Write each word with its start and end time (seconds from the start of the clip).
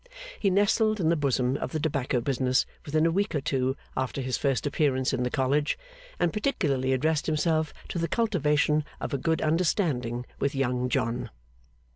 He 0.39 0.49
nestled 0.49 0.99
in 0.99 1.09
the 1.09 1.15
bosom 1.15 1.57
of 1.57 1.73
the 1.73 1.79
tobacco 1.79 2.21
business 2.21 2.65
within 2.87 3.05
a 3.05 3.11
week 3.11 3.35
or 3.35 3.39
two 3.41 3.77
after 3.95 4.19
his 4.19 4.35
first 4.35 4.65
appearance 4.65 5.13
in 5.13 5.21
the 5.21 5.29
College, 5.29 5.77
and 6.19 6.33
particularly 6.33 6.91
addressed 6.91 7.27
himself 7.27 7.71
to 7.89 7.99
the 7.99 8.07
cultivation 8.07 8.83
of 8.99 9.13
a 9.13 9.19
good 9.19 9.43
understanding 9.43 10.25
with 10.39 10.55
Young 10.55 10.89
John. 10.89 11.29